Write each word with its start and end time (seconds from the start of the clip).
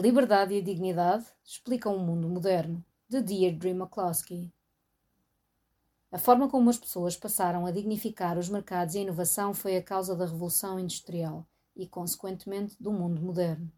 liberdade 0.00 0.54
e 0.54 0.58
a 0.58 0.62
dignidade 0.62 1.26
explicam 1.44 1.94
o 1.94 1.98
mundo 1.98 2.28
moderno, 2.28 2.84
de 3.08 3.20
Deirdre 3.20 3.70
McCloskey. 3.70 4.52
A 6.10 6.18
forma 6.18 6.48
como 6.48 6.70
as 6.70 6.78
pessoas 6.78 7.16
passaram 7.16 7.66
a 7.66 7.70
dignificar 7.70 8.38
os 8.38 8.48
mercados 8.48 8.94
e 8.94 8.98
a 8.98 9.02
inovação 9.02 9.52
foi 9.52 9.76
a 9.76 9.82
causa 9.82 10.16
da 10.16 10.24
Revolução 10.24 10.78
Industrial 10.78 11.46
e, 11.76 11.86
consequentemente, 11.86 12.76
do 12.80 12.90
mundo 12.90 13.20
moderno. 13.20 13.70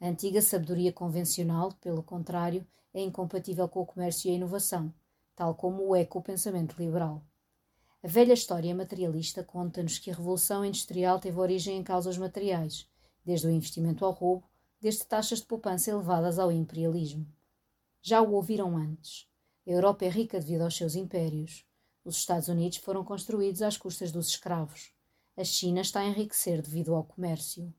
A 0.00 0.08
antiga 0.08 0.42
sabedoria 0.42 0.92
convencional, 0.92 1.72
pelo 1.80 2.02
contrário, 2.02 2.66
é 2.92 3.00
incompatível 3.00 3.68
com 3.68 3.80
o 3.80 3.86
comércio 3.86 4.28
e 4.28 4.32
a 4.32 4.36
inovação, 4.36 4.92
tal 5.36 5.54
como 5.54 5.88
o 5.88 5.96
é 5.96 6.04
com 6.04 6.18
o 6.18 6.22
pensamento 6.22 6.76
liberal. 6.78 7.22
A 8.02 8.08
velha 8.08 8.34
história 8.34 8.74
materialista 8.74 9.42
conta-nos 9.42 9.98
que 9.98 10.10
a 10.10 10.14
Revolução 10.14 10.64
Industrial 10.64 11.18
teve 11.18 11.38
origem 11.38 11.78
em 11.78 11.82
causas 11.82 12.18
materiais, 12.18 12.86
desde 13.24 13.46
o 13.46 13.50
investimento 13.50 14.04
ao 14.04 14.12
roubo, 14.12 14.46
desde 14.84 15.06
taxas 15.06 15.38
de 15.38 15.46
poupança 15.46 15.90
elevadas 15.90 16.38
ao 16.38 16.52
imperialismo. 16.52 17.26
Já 18.02 18.20
o 18.20 18.34
ouviram 18.34 18.76
antes. 18.76 19.26
A 19.66 19.70
Europa 19.70 20.04
é 20.04 20.10
rica 20.10 20.38
devido 20.38 20.60
aos 20.60 20.76
seus 20.76 20.94
impérios. 20.94 21.64
Os 22.04 22.16
Estados 22.18 22.48
Unidos 22.48 22.76
foram 22.76 23.02
construídos 23.02 23.62
às 23.62 23.78
custas 23.78 24.12
dos 24.12 24.28
escravos. 24.28 24.92
A 25.38 25.42
China 25.42 25.80
está 25.80 26.00
a 26.00 26.04
enriquecer 26.04 26.60
devido 26.60 26.94
ao 26.94 27.02
comércio. 27.02 27.72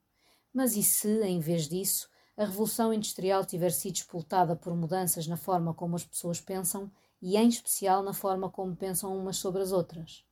Mas 0.52 0.76
e 0.76 0.82
se, 0.82 1.22
em 1.22 1.40
vez 1.40 1.70
disso, 1.70 2.10
a 2.36 2.44
Revolução 2.44 2.92
Industrial 2.92 3.46
tiver 3.46 3.70
sido 3.70 3.98
expultada 3.98 4.56
por 4.56 4.76
mudanças 4.76 5.28
na 5.28 5.38
forma 5.38 5.76
como 5.76 5.96
as 5.96 6.04
pessoas 6.04 6.42
pensam 6.42 6.92
e, 7.22 7.38
em 7.38 7.48
especial, 7.48 8.02
na 8.02 8.14
forma 8.14 8.50
como 8.50 8.76
pensam 8.76 9.16
umas 9.16 9.38
sobre 9.38 9.62
as 9.62 9.72
outras? 9.72 10.26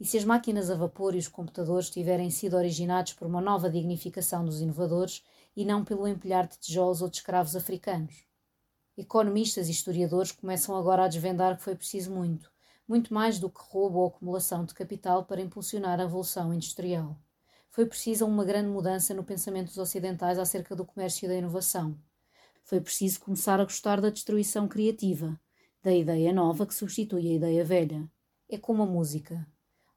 E 0.00 0.06
se 0.06 0.16
as 0.16 0.24
máquinas 0.24 0.70
a 0.70 0.74
vapor 0.74 1.14
e 1.14 1.18
os 1.18 1.28
computadores 1.28 1.90
tiverem 1.90 2.30
sido 2.30 2.56
originados 2.56 3.12
por 3.12 3.28
uma 3.28 3.42
nova 3.42 3.68
dignificação 3.68 4.42
dos 4.42 4.62
inovadores 4.62 5.22
e 5.56 5.64
não 5.64 5.84
pelo 5.84 6.08
empilhar 6.08 6.48
de 6.48 6.58
tijolos 6.58 7.02
ou 7.02 7.08
de 7.08 7.16
escravos 7.16 7.54
africanos? 7.54 8.26
Economistas 8.96 9.68
e 9.68 9.72
historiadores 9.72 10.32
começam 10.32 10.76
agora 10.76 11.04
a 11.04 11.08
desvendar 11.08 11.56
que 11.56 11.62
foi 11.64 11.74
preciso 11.74 12.12
muito, 12.12 12.50
muito 12.86 13.12
mais 13.12 13.38
do 13.38 13.50
que 13.50 13.60
roubo 13.60 13.98
ou 13.98 14.06
acumulação 14.06 14.64
de 14.64 14.74
capital 14.74 15.24
para 15.24 15.40
impulsionar 15.40 16.00
a 16.00 16.04
Revolução 16.04 16.54
Industrial. 16.54 17.18
Foi 17.70 17.86
precisa 17.86 18.24
uma 18.24 18.44
grande 18.44 18.68
mudança 18.68 19.12
no 19.12 19.24
pensamento 19.24 19.66
dos 19.66 19.78
ocidentais 19.78 20.38
acerca 20.38 20.76
do 20.76 20.84
comércio 20.84 21.26
e 21.26 21.28
da 21.28 21.34
inovação. 21.34 21.98
Foi 22.62 22.80
preciso 22.80 23.20
começar 23.20 23.60
a 23.60 23.64
gostar 23.64 24.00
da 24.00 24.10
destruição 24.10 24.68
criativa, 24.68 25.38
da 25.82 25.92
ideia 25.92 26.32
nova 26.32 26.66
que 26.66 26.74
substitui 26.74 27.28
a 27.28 27.34
ideia 27.34 27.64
velha. 27.64 28.08
É 28.48 28.56
como 28.56 28.84
a 28.84 28.86
música. 28.86 29.46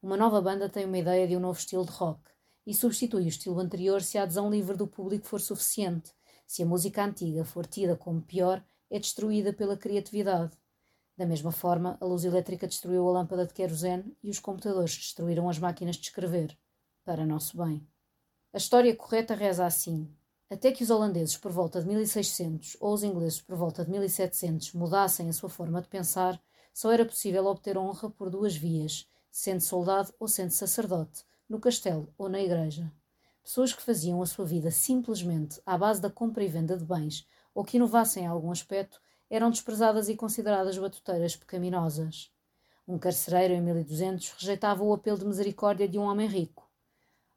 Uma 0.02 0.17
nova 0.17 0.41
banda 0.41 0.67
tem 0.67 0.85
uma 0.85 0.97
ideia 0.97 1.28
de 1.28 1.38
um 1.38 1.39
novo 1.39 1.59
estilo 1.59 1.85
de 1.85 1.91
rock 1.91 2.19
e 2.67 2.73
substitui 2.73 3.23
o 3.23 3.27
estilo 3.29 3.61
anterior 3.61 4.01
se 4.01 4.17
a 4.17 4.23
adesão 4.23 4.51
livre 4.51 4.75
do 4.75 4.85
público 4.85 5.25
for 5.25 5.39
suficiente. 5.39 6.11
Se 6.45 6.61
a 6.61 6.65
música 6.65 7.01
antiga 7.01 7.45
for 7.45 7.65
tida 7.65 7.95
como 7.95 8.21
pior, 8.21 8.61
é 8.91 8.99
destruída 8.99 9.53
pela 9.53 9.77
criatividade. 9.77 10.51
Da 11.15 11.25
mesma 11.25 11.53
forma, 11.53 11.97
a 12.01 12.05
luz 12.05 12.25
elétrica 12.25 12.67
destruiu 12.67 13.07
a 13.07 13.11
lâmpada 13.13 13.45
de 13.45 13.53
querosene 13.53 14.13
e 14.21 14.29
os 14.29 14.39
computadores 14.39 14.97
destruíram 14.97 15.49
as 15.49 15.57
máquinas 15.57 15.95
de 15.95 16.03
escrever, 16.07 16.57
para 17.05 17.25
nosso 17.25 17.55
bem. 17.57 17.88
A 18.51 18.57
história 18.57 18.93
correta 18.93 19.33
reza 19.33 19.65
assim: 19.65 20.13
até 20.49 20.69
que 20.69 20.83
os 20.83 20.89
holandeses 20.89 21.38
por 21.38 21.53
volta 21.53 21.81
de 21.81 21.88
1600 21.88 22.75
ou 22.81 22.93
os 22.93 23.01
ingleses 23.01 23.41
por 23.41 23.55
volta 23.55 23.85
de 23.85 23.91
1700 23.91 24.73
mudassem 24.73 25.29
a 25.29 25.33
sua 25.33 25.49
forma 25.49 25.81
de 25.81 25.88
pensar, 25.88 26.41
só 26.73 26.91
era 26.91 27.05
possível 27.05 27.45
obter 27.45 27.77
honra 27.77 28.09
por 28.09 28.29
duas 28.29 28.57
vias, 28.57 29.07
sendo 29.31 29.61
soldado 29.61 30.13
ou 30.19 30.27
sendo 30.27 30.51
sacerdote, 30.51 31.25
no 31.50 31.59
castelo 31.59 32.14
ou 32.17 32.30
na 32.30 32.42
igreja. 32.42 32.92
Pessoas 33.44 33.73
que 33.73 33.81
faziam 33.81 34.22
a 34.22 34.26
sua 34.26 34.45
vida 34.45 34.72
simplesmente 34.72 35.62
à 35.66 35.78
base 35.78 36.02
da 36.02 36.09
compra 36.09 36.44
e 36.44 36.48
venda 36.48 36.78
de 36.78 36.84
bens 36.84 37.28
ou 37.58 37.64
que 37.64 37.78
inovassem 37.78 38.26
em 38.26 38.28
algum 38.28 38.52
aspecto, 38.52 39.02
eram 39.30 39.50
desprezadas 39.50 40.08
e 40.09 40.16
consideradas 40.16 40.78
batuteiras 40.78 41.36
pecaminosas. 41.36 42.31
Um 42.88 43.00
carcereiro 43.00 43.53
em 43.53 43.62
1200 43.62 44.30
rejeitava 44.38 44.84
o 44.84 44.94
apelo 44.94 45.18
de 45.18 45.25
misericórdia 45.25 45.88
de 45.88 45.97
um 45.97 46.03
homem 46.03 46.28
rico. 46.28 46.69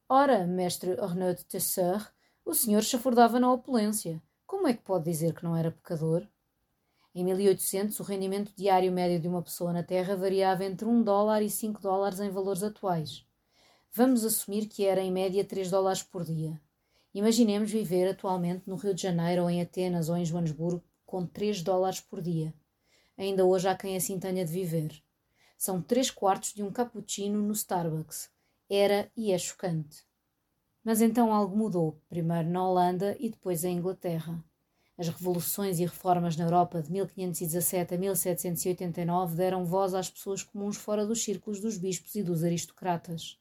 Ora, 0.07 0.47
mestre 0.47 0.93
Arnaud 1.01 1.39
de 1.39 1.47
Tesseur, 1.47 2.07
o 2.45 2.53
senhor 2.53 2.83
chafurdava 2.83 3.41
na 3.41 3.51
opulência. 3.51 4.23
Como 4.47 4.69
é 4.69 4.75
que 4.75 4.83
pode 4.83 5.05
dizer 5.05 5.35
que 5.35 5.43
não 5.43 5.57
era 5.57 5.71
pecador? 5.71 6.27
Em 7.15 7.25
1800, 7.25 7.99
o 7.99 8.03
rendimento 8.03 8.53
diário 8.55 8.93
médio 8.93 9.19
de 9.21 9.27
uma 9.27 9.43
pessoa 9.43 9.73
na 9.73 9.83
Terra 9.83 10.17
variava 10.17 10.65
entre 10.67 10.87
1 10.87 11.03
dólar 11.03 11.41
e 11.43 11.49
5 11.49 11.81
dólares 11.81 12.21
em 12.21 12.29
valores 12.29 12.63
atuais. 12.63 13.25
Vamos 13.93 14.25
assumir 14.25 14.67
que 14.67 14.85
era 14.85 15.01
em 15.01 15.11
média 15.11 15.45
3 15.45 15.69
dólares 15.69 16.01
por 16.01 16.25
dia. 16.25 16.61
Imaginemos 17.13 17.73
viver 17.73 18.09
atualmente 18.09 18.63
no 18.65 18.77
Rio 18.77 18.95
de 18.95 19.03
Janeiro, 19.03 19.43
ou 19.43 19.51
em 19.51 19.61
Atenas, 19.61 20.09
ou 20.09 20.17
em 20.17 20.25
Joanesburgo, 20.25 20.81
com 21.05 21.27
3 21.27 21.61
dólares 21.61 21.99
por 21.99 22.23
dia. 22.23 22.55
Ainda 23.19 23.45
hoje 23.45 23.67
há 23.67 23.77
quem 23.77 23.97
assim 23.97 24.17
tenha 24.21 24.45
de 24.45 24.53
viver. 24.53 25.03
São 25.59 25.83
3 25.83 26.09
quartos 26.09 26.55
de 26.55 26.63
um 26.63 26.71
cappuccino 26.71 27.43
no 27.43 27.53
Starbucks. 27.53 28.31
Era 28.71 29.11
e 29.17 29.33
é 29.33 29.39
chocante. 29.39 30.05
Mas 30.85 31.01
então 31.01 31.35
algo 31.35 31.57
mudou, 31.57 32.01
primeiro 32.09 32.49
na 32.49 32.65
Holanda 32.65 33.17
e 33.19 33.29
depois 33.29 33.65
em 33.65 33.77
Inglaterra. 33.77 34.41
As 34.97 35.09
revoluções 35.09 35.81
e 35.81 35.83
reformas 35.83 36.37
na 36.37 36.45
Europa 36.45 36.81
de 36.81 36.93
1517 36.93 37.97
a 37.97 37.99
1789 37.99 39.35
deram 39.35 39.65
voz 39.65 39.95
às 39.95 40.09
pessoas 40.09 40.45
comuns 40.45 40.77
fora 40.77 41.05
dos 41.05 41.25
círculos 41.25 41.59
dos 41.59 41.77
bispos 41.77 42.15
e 42.15 42.23
dos 42.23 42.45
aristocratas. 42.45 43.40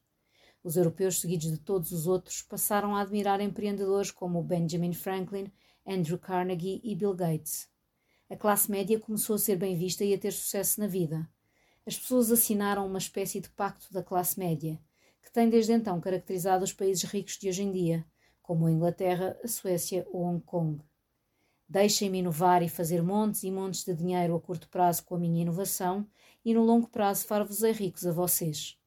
Os 0.64 0.76
europeus, 0.76 1.20
seguidos 1.20 1.50
de 1.50 1.58
todos 1.58 1.92
os 1.92 2.06
outros, 2.06 2.42
passaram 2.42 2.96
a 2.96 3.02
admirar 3.02 3.40
empreendedores 3.40 4.12
como 4.12 4.44
Benjamin 4.44 4.94
Franklin, 4.94 5.52
Andrew 5.88 6.20
Carnegie 6.20 6.82
e 6.84 6.96
Bill 6.96 7.14
Gates. 7.14 7.70
A 8.30 8.36
classe 8.36 8.70
média 8.70 9.00
começou 9.00 9.36
a 9.36 9.40
ser 9.40 9.56
bem 9.56 9.76
vista 9.76 10.04
e 10.04 10.14
a 10.14 10.18
ter 10.18 10.32
sucesso 10.32 10.80
na 10.80 10.88
vida. 10.88 11.28
As 11.86 11.98
pessoas 11.98 12.32
assinaram 12.32 12.86
uma 12.86 13.00
espécie 13.00 13.40
de 13.40 13.50
pacto 13.50 13.92
da 13.92 14.04
classe 14.04 14.38
média, 14.38 14.80
que 15.24 15.32
tem 15.32 15.50
desde 15.50 15.72
então 15.74 16.00
caracterizado 16.00 16.64
os 16.64 16.74
países 16.74 17.04
ricos 17.04 17.38
de 17.38 17.50
hoje 17.50 17.64
em 17.64 17.72
dia, 17.72 18.06
como 18.42 18.68
a 18.68 18.72
Inglaterra, 18.72 19.40
a 19.44 19.48
Suécia 19.48 20.06
ou 20.12 20.24
Hong 20.24 20.44
Kong. 20.44 20.84
Deixem-me 21.68 22.20
inovar 22.20 22.62
e 22.62 22.70
fazer 22.70 23.02
montes 23.02 23.44
e 23.44 23.52
montes 23.52 23.84
de 23.84 23.94
dinheiro 23.94 24.36
a 24.36 24.42
curto 24.42 24.68
prazo 24.70 25.06
com 25.06 25.16
a 25.16 25.20
minha 25.20 25.42
inovação, 25.42 26.06
e 26.44 26.54
no 26.54 26.64
longo 26.64 26.88
prazo 26.88 27.26
far-vos-ei 27.26 27.72
ricos 27.72 28.06
a 28.06 28.12
vocês. 28.12 28.78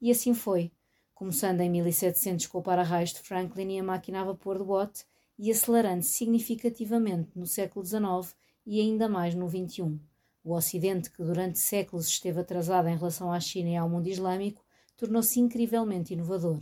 E 0.00 0.10
assim 0.10 0.34
foi 0.34 0.72
começando 1.14 1.60
em 1.60 1.70
1700 1.70 2.46
com 2.48 2.58
o 2.58 2.62
para-raios 2.62 3.12
de 3.12 3.20
Franklin 3.20 3.76
e 3.76 3.78
a 3.78 3.84
máquina 3.84 4.20
a 4.20 4.24
vapor 4.24 4.58
de 4.58 4.64
Watt, 4.64 5.04
e 5.38 5.50
acelerando 5.50 6.02
significativamente 6.02 7.30
no 7.36 7.46
século 7.46 7.84
XIX 7.84 8.36
e 8.66 8.80
ainda 8.80 9.08
mais 9.08 9.34
no 9.34 9.48
XXI. 9.48 9.98
O 10.42 10.54
Ocidente, 10.54 11.10
que 11.10 11.22
durante 11.22 11.58
séculos 11.58 12.06
esteve 12.06 12.40
atrasado 12.40 12.88
em 12.88 12.96
relação 12.96 13.32
à 13.32 13.40
China 13.40 13.70
e 13.70 13.76
ao 13.76 13.88
mundo 13.88 14.08
islâmico, 14.08 14.64
tornou-se 14.96 15.40
incrivelmente 15.40 16.12
inovador. 16.12 16.60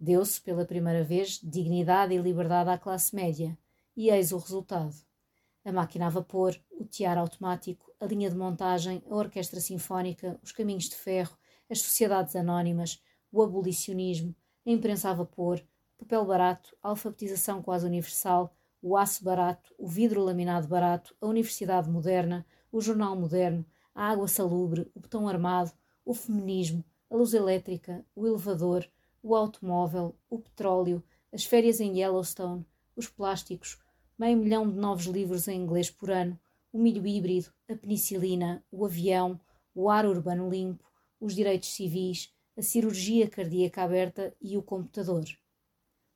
Deu-se, 0.00 0.40
pela 0.40 0.64
primeira 0.64 1.02
vez, 1.04 1.40
dignidade 1.42 2.14
e 2.14 2.18
liberdade 2.18 2.70
à 2.70 2.78
classe 2.78 3.14
média, 3.14 3.56
e 3.96 4.10
eis 4.10 4.32
o 4.32 4.38
resultado. 4.38 4.94
A 5.64 5.72
máquina 5.72 6.06
a 6.06 6.10
vapor, 6.10 6.58
o 6.70 6.84
tiar 6.84 7.18
automático, 7.18 7.92
a 8.00 8.06
linha 8.06 8.30
de 8.30 8.36
montagem, 8.36 9.02
a 9.10 9.14
orquestra 9.14 9.60
sinfónica, 9.60 10.38
os 10.42 10.52
caminhos 10.52 10.88
de 10.88 10.94
ferro, 10.94 11.36
as 11.68 11.80
sociedades 11.80 12.34
anónimas, 12.36 13.02
o 13.30 13.42
abolicionismo, 13.42 14.34
a 14.66 14.70
imprensa 14.70 15.10
a 15.10 15.14
vapor, 15.14 15.62
papel 15.98 16.24
barato, 16.24 16.76
a 16.82 16.90
alfabetização 16.90 17.62
quase 17.62 17.86
universal, 17.86 18.54
o 18.80 18.96
aço 18.96 19.24
barato, 19.24 19.74
o 19.76 19.86
vidro 19.86 20.22
laminado 20.22 20.68
barato, 20.68 21.14
a 21.20 21.26
universidade 21.26 21.90
moderna, 21.90 22.46
o 22.70 22.80
jornal 22.80 23.16
moderno, 23.16 23.64
a 23.94 24.10
água 24.10 24.28
salubre, 24.28 24.90
o 24.94 25.00
botão 25.00 25.28
armado, 25.28 25.72
o 26.04 26.14
feminismo, 26.14 26.84
a 27.10 27.16
luz 27.16 27.34
elétrica, 27.34 28.04
o 28.14 28.26
elevador, 28.26 28.88
o 29.22 29.34
automóvel, 29.34 30.14
o 30.30 30.38
petróleo, 30.38 31.02
as 31.32 31.44
férias 31.44 31.80
em 31.80 31.98
Yellowstone, 31.98 32.64
os 32.94 33.08
plásticos, 33.08 33.78
meio 34.18 34.36
milhão 34.36 34.70
de 34.70 34.76
novos 34.76 35.06
livros 35.06 35.48
em 35.48 35.60
inglês 35.60 35.90
por 35.90 36.10
ano, 36.10 36.38
o 36.72 36.78
milho 36.78 37.06
híbrido, 37.06 37.50
a 37.68 37.74
penicilina, 37.74 38.64
o 38.70 38.84
avião, 38.84 39.40
o 39.74 39.90
ar 39.90 40.06
urbano 40.06 40.48
limpo, 40.48 40.84
os 41.20 41.34
direitos 41.34 41.70
civis, 41.70 42.32
a 42.58 42.62
cirurgia 42.62 43.30
cardíaca 43.30 43.84
aberta 43.84 44.34
e 44.42 44.56
o 44.56 44.62
computador. 44.62 45.24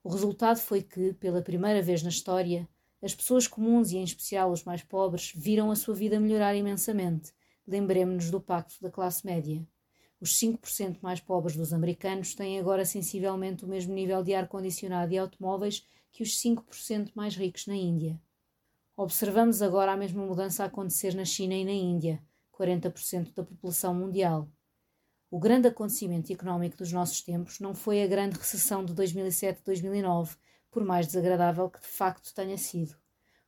O 0.02 0.08
resultado 0.08 0.58
foi 0.58 0.82
que, 0.82 1.12
pela 1.12 1.40
primeira 1.40 1.80
vez 1.80 2.02
na 2.02 2.08
história, 2.08 2.68
as 3.00 3.14
pessoas 3.14 3.46
comuns 3.46 3.92
e 3.92 3.96
em 3.96 4.02
especial 4.02 4.50
os 4.50 4.64
mais 4.64 4.82
pobres 4.82 5.32
viram 5.36 5.70
a 5.70 5.76
sua 5.76 5.94
vida 5.94 6.18
melhorar 6.18 6.56
imensamente. 6.56 7.32
Lembremos-nos 7.64 8.28
do 8.28 8.40
pacto 8.40 8.74
da 8.82 8.90
classe 8.90 9.24
média. 9.24 9.64
Os 10.20 10.36
5% 10.40 10.98
mais 11.00 11.20
pobres 11.20 11.56
dos 11.56 11.72
americanos 11.72 12.34
têm 12.34 12.58
agora 12.58 12.84
sensivelmente 12.84 13.64
o 13.64 13.68
mesmo 13.68 13.94
nível 13.94 14.20
de 14.24 14.34
ar-condicionado 14.34 15.12
e 15.14 15.18
automóveis 15.18 15.86
que 16.10 16.24
os 16.24 16.42
5% 16.42 17.12
mais 17.14 17.36
ricos 17.36 17.68
na 17.68 17.76
Índia. 17.76 18.20
Observamos 18.96 19.62
agora 19.62 19.92
a 19.92 19.96
mesma 19.96 20.26
mudança 20.26 20.64
a 20.64 20.66
acontecer 20.66 21.14
na 21.14 21.24
China 21.24 21.54
e 21.54 21.64
na 21.64 21.70
Índia, 21.70 22.20
40% 22.52 23.32
da 23.32 23.44
população 23.44 23.94
mundial. 23.94 24.48
O 25.32 25.38
grande 25.38 25.66
acontecimento 25.66 26.30
económico 26.30 26.76
dos 26.76 26.92
nossos 26.92 27.22
tempos 27.22 27.58
não 27.58 27.74
foi 27.74 28.02
a 28.02 28.06
grande 28.06 28.36
recessão 28.36 28.84
de 28.84 28.92
2007-2009, 28.92 30.36
por 30.70 30.84
mais 30.84 31.06
desagradável 31.06 31.70
que 31.70 31.80
de 31.80 31.86
facto 31.86 32.34
tenha 32.34 32.58
sido. 32.58 32.94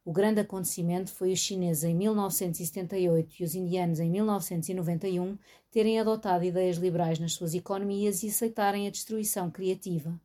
O 0.02 0.10
grande 0.10 0.40
acontecimento 0.40 1.12
foi 1.12 1.30
os 1.30 1.40
chineses 1.40 1.84
em 1.84 1.94
1978 1.94 3.34
e 3.38 3.44
os 3.44 3.54
indianos 3.54 4.00
em 4.00 4.10
1991 4.10 5.36
terem 5.70 6.00
adotado 6.00 6.42
ideias 6.46 6.78
liberais 6.78 7.18
nas 7.18 7.34
suas 7.34 7.52
economias 7.52 8.22
e 8.22 8.28
aceitarem 8.28 8.88
a 8.88 8.90
destruição 8.90 9.50
criativa. 9.50 10.18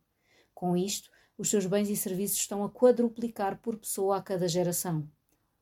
Com 0.54 0.74
isto, 0.74 1.10
os 1.36 1.50
seus 1.50 1.66
bens 1.66 1.90
e 1.90 1.96
serviços 1.96 2.38
estão 2.38 2.64
a 2.64 2.70
quadruplicar 2.70 3.60
por 3.60 3.76
pessoa 3.76 4.16
a 4.16 4.22
cada 4.22 4.48
geração. 4.48 5.06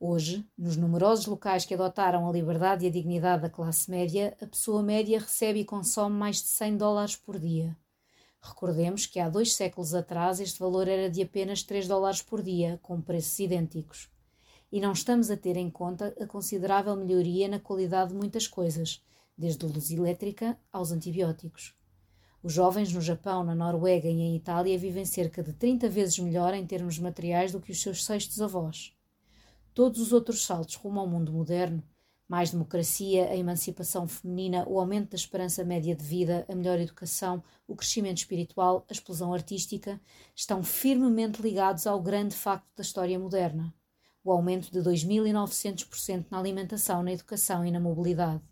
Hoje, 0.01 0.47
nos 0.57 0.77
numerosos 0.77 1.25
locais 1.25 1.65
que 1.65 1.73
adotaram 1.73 2.25
a 2.25 2.31
liberdade 2.31 2.85
e 2.85 2.87
a 2.87 2.91
dignidade 2.91 3.41
da 3.41 3.49
classe 3.49 3.91
média, 3.91 4.33
a 4.41 4.47
pessoa 4.47 4.81
média 4.81 5.19
recebe 5.19 5.59
e 5.59 5.65
consome 5.65 6.15
mais 6.15 6.37
de 6.37 6.47
100 6.47 6.77
dólares 6.77 7.15
por 7.17 7.37
dia. 7.37 7.75
Recordemos 8.41 9.05
que 9.05 9.19
há 9.19 9.27
dois 9.27 9.53
séculos 9.53 9.93
atrás 9.93 10.39
este 10.39 10.57
valor 10.57 10.87
era 10.87 11.09
de 11.09 11.21
apenas 11.21 11.63
3 11.63 11.85
dólares 11.85 12.21
por 12.21 12.41
dia, 12.41 12.79
com 12.81 13.01
preços 13.01 13.37
idênticos. 13.39 14.09
E 14.71 14.79
não 14.79 14.93
estamos 14.93 15.29
a 15.29 15.35
ter 15.35 15.57
em 15.57 15.69
conta 15.69 16.15
a 16.17 16.25
considerável 16.25 16.95
melhoria 16.95 17.49
na 17.49 17.59
qualidade 17.59 18.11
de 18.11 18.15
muitas 18.15 18.47
coisas, 18.47 19.03
desde 19.37 19.65
luz 19.65 19.91
elétrica 19.91 20.57
aos 20.71 20.93
antibióticos. 20.93 21.75
Os 22.41 22.53
jovens 22.53 22.93
no 22.93 23.01
Japão, 23.01 23.43
na 23.43 23.53
Noruega 23.53 24.07
e 24.07 24.21
em 24.21 24.37
Itália 24.37 24.77
vivem 24.77 25.03
cerca 25.03 25.43
de 25.43 25.51
30 25.51 25.89
vezes 25.89 26.17
melhor 26.19 26.53
em 26.53 26.65
termos 26.65 26.97
materiais 26.97 27.51
do 27.51 27.59
que 27.59 27.73
os 27.73 27.81
seus 27.81 28.05
sextos 28.05 28.41
avós. 28.41 28.97
Todos 29.79 30.01
os 30.01 30.11
outros 30.11 30.45
saltos 30.45 30.75
rumo 30.75 30.99
ao 30.99 31.07
mundo 31.07 31.31
moderno 31.31 31.81
mais 32.27 32.51
democracia, 32.51 33.29
a 33.29 33.35
emancipação 33.37 34.09
feminina, 34.09 34.67
o 34.67 34.77
aumento 34.77 35.11
da 35.11 35.15
esperança 35.15 35.63
média 35.63 35.95
de 35.95 36.03
vida, 36.03 36.45
a 36.49 36.53
melhor 36.53 36.77
educação, 36.81 37.41
o 37.65 37.77
crescimento 37.77 38.17
espiritual, 38.17 38.85
a 38.89 38.91
explosão 38.91 39.33
artística, 39.33 39.97
estão 40.35 40.61
firmemente 40.61 41.41
ligados 41.41 41.87
ao 41.87 42.01
grande 42.01 42.35
facto 42.35 42.67
da 42.75 42.81
história 42.81 43.17
moderna: 43.17 43.73
o 44.21 44.33
aumento 44.33 44.69
de 44.69 44.79
2.900% 44.79 46.25
na 46.29 46.39
alimentação, 46.39 47.01
na 47.01 47.13
educação 47.13 47.65
e 47.65 47.71
na 47.71 47.79
mobilidade. 47.79 48.43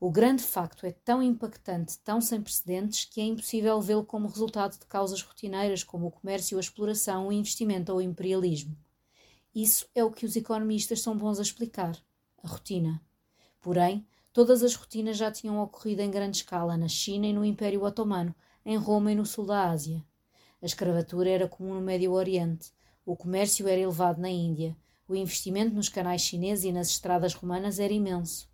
O 0.00 0.10
grande 0.10 0.42
facto 0.42 0.84
é 0.86 0.90
tão 0.90 1.22
impactante, 1.22 2.00
tão 2.00 2.20
sem 2.20 2.42
precedentes, 2.42 3.04
que 3.04 3.20
é 3.20 3.24
impossível 3.24 3.80
vê-lo 3.80 4.04
como 4.04 4.26
resultado 4.26 4.76
de 4.76 4.86
causas 4.86 5.22
rotineiras 5.22 5.84
como 5.84 6.08
o 6.08 6.10
comércio, 6.10 6.58
a 6.58 6.60
exploração, 6.60 7.28
o 7.28 7.32
investimento 7.32 7.92
ou 7.92 7.98
o 7.98 8.02
imperialismo. 8.02 8.76
Isso 9.58 9.88
é 9.94 10.04
o 10.04 10.10
que 10.10 10.26
os 10.26 10.36
economistas 10.36 11.00
são 11.00 11.16
bons 11.16 11.38
a 11.38 11.42
explicar 11.42 11.96
a 12.42 12.46
rotina. 12.46 13.00
Porém, 13.58 14.06
todas 14.30 14.62
as 14.62 14.74
rotinas 14.74 15.16
já 15.16 15.32
tinham 15.32 15.58
ocorrido 15.62 16.02
em 16.02 16.10
grande 16.10 16.36
escala 16.36 16.76
na 16.76 16.88
China 16.88 17.26
e 17.26 17.32
no 17.32 17.42
Império 17.42 17.82
Otomano, 17.82 18.34
em 18.66 18.76
Roma 18.76 19.12
e 19.12 19.14
no 19.14 19.24
sul 19.24 19.46
da 19.46 19.70
Ásia. 19.70 20.04
A 20.60 20.66
escravatura 20.66 21.30
era 21.30 21.48
comum 21.48 21.72
no 21.72 21.80
Médio 21.80 22.12
Oriente, 22.12 22.70
o 23.02 23.16
comércio 23.16 23.66
era 23.66 23.80
elevado 23.80 24.20
na 24.20 24.28
Índia, 24.28 24.76
o 25.08 25.16
investimento 25.16 25.74
nos 25.74 25.88
canais 25.88 26.20
chineses 26.20 26.66
e 26.66 26.70
nas 26.70 26.90
estradas 26.90 27.32
romanas 27.32 27.78
era 27.78 27.94
imenso. 27.94 28.50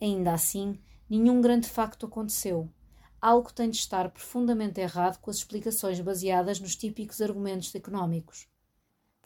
Ainda 0.00 0.32
assim, 0.32 0.80
nenhum 1.10 1.42
grande 1.42 1.68
facto 1.68 2.06
aconteceu. 2.06 2.72
Algo 3.20 3.52
tem 3.52 3.68
de 3.68 3.76
estar 3.76 4.08
profundamente 4.08 4.80
errado 4.80 5.20
com 5.20 5.30
as 5.30 5.36
explicações 5.36 6.00
baseadas 6.00 6.58
nos 6.58 6.74
típicos 6.74 7.20
argumentos 7.20 7.74
económicos. 7.74 8.48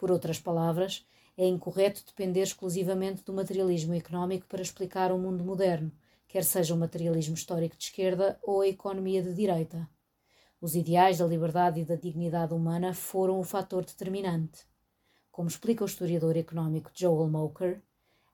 Por 0.03 0.11
outras 0.11 0.37
palavras, 0.37 1.07
é 1.37 1.47
incorreto 1.47 2.03
depender 2.05 2.41
exclusivamente 2.41 3.23
do 3.23 3.31
materialismo 3.31 3.93
económico 3.93 4.45
para 4.47 4.61
explicar 4.61 5.13
o 5.13 5.17
mundo 5.17 5.45
moderno, 5.45 5.93
quer 6.27 6.43
seja 6.43 6.75
o 6.75 6.77
materialismo 6.77 7.35
histórico 7.35 7.77
de 7.77 7.85
esquerda 7.85 8.37
ou 8.43 8.59
a 8.59 8.67
economia 8.67 9.23
de 9.23 9.33
direita. 9.33 9.89
Os 10.59 10.75
ideais 10.75 11.19
da 11.19 11.25
liberdade 11.25 11.79
e 11.79 11.85
da 11.85 11.95
dignidade 11.95 12.53
humana 12.53 12.93
foram 12.93 13.39
o 13.39 13.45
fator 13.45 13.85
determinante. 13.85 14.65
Como 15.31 15.47
explica 15.47 15.85
o 15.85 15.87
historiador 15.87 16.35
económico 16.35 16.91
Joel 16.93 17.29
Moker, 17.29 17.81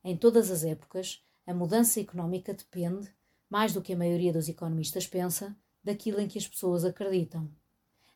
em 0.04 0.18
todas 0.18 0.50
as 0.50 0.64
épocas, 0.64 1.24
a 1.46 1.54
mudança 1.54 2.02
económica 2.02 2.52
depende, 2.52 3.14
mais 3.48 3.74
do 3.74 3.82
que 3.84 3.94
a 3.94 3.96
maioria 3.96 4.34
dos 4.34 4.50
economistas 4.50 5.06
pensa, 5.06 5.56
daquilo 5.84 6.20
em 6.20 6.28
que 6.28 6.40
as 6.40 6.48
pessoas 6.48 6.84
acreditam. 6.84 7.48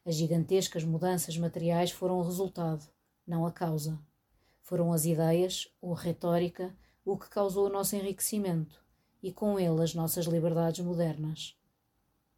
As 0.04 0.16
gigantescas 0.16 0.84
mudanças 0.84 1.38
materiais 1.38 1.92
foram 1.92 2.18
o 2.18 2.24
resultado, 2.24 2.92
não 3.26 3.46
a 3.46 3.52
causa. 3.52 4.00
Foram 4.62 4.94
as 4.94 5.06
ideias, 5.06 5.68
ou 5.82 5.94
a 5.94 6.00
retórica, 6.00 6.76
o 7.06 7.18
que 7.18 7.30
causou 7.30 7.68
o 7.68 7.72
nosso 7.72 7.96
enriquecimento 7.96 8.84
e 9.22 9.32
com 9.32 9.60
ele 9.60 9.82
as 9.82 9.94
nossas 9.94 10.26
liberdades 10.26 10.84
modernas. 10.86 11.56